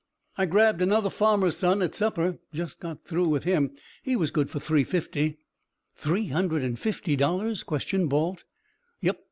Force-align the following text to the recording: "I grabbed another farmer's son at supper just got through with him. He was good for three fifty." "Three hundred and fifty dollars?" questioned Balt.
"I 0.35 0.47
grabbed 0.47 0.81
another 0.81 1.11
farmer's 1.11 1.57
son 1.57 1.83
at 1.83 1.93
supper 1.93 2.39
just 2.51 2.79
got 2.79 3.05
through 3.05 3.27
with 3.27 3.43
him. 3.43 3.69
He 4.01 4.15
was 4.15 4.31
good 4.31 4.49
for 4.49 4.59
three 4.59 4.83
fifty." 4.83 5.37
"Three 5.95 6.25
hundred 6.25 6.63
and 6.63 6.79
fifty 6.79 7.15
dollars?" 7.15 7.61
questioned 7.61 8.09
Balt. 8.09 8.43